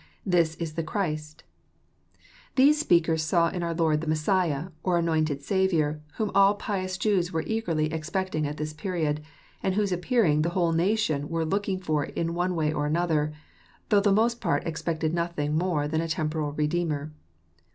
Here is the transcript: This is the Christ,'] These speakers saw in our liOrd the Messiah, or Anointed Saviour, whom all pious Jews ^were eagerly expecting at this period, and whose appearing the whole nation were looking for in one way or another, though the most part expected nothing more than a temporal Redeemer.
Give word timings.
This 0.25 0.55
is 0.55 0.73
the 0.73 0.81
Christ,'] 0.81 1.43
These 2.55 2.79
speakers 2.79 3.21
saw 3.21 3.49
in 3.49 3.61
our 3.61 3.75
liOrd 3.75 4.01
the 4.01 4.07
Messiah, 4.07 4.69
or 4.81 4.97
Anointed 4.97 5.43
Saviour, 5.43 6.01
whom 6.15 6.31
all 6.33 6.55
pious 6.55 6.97
Jews 6.97 7.29
^were 7.29 7.43
eagerly 7.45 7.93
expecting 7.93 8.47
at 8.47 8.57
this 8.57 8.73
period, 8.73 9.21
and 9.61 9.75
whose 9.75 9.91
appearing 9.91 10.41
the 10.41 10.49
whole 10.57 10.71
nation 10.71 11.29
were 11.29 11.45
looking 11.45 11.79
for 11.79 12.03
in 12.05 12.33
one 12.33 12.55
way 12.55 12.73
or 12.73 12.87
another, 12.87 13.31
though 13.89 14.01
the 14.01 14.11
most 14.11 14.41
part 14.41 14.65
expected 14.65 15.13
nothing 15.13 15.55
more 15.55 15.87
than 15.87 16.01
a 16.01 16.07
temporal 16.07 16.51
Redeemer. 16.53 17.11